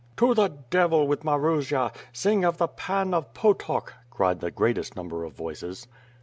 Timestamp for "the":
0.33-0.47, 2.57-2.67, 4.39-4.49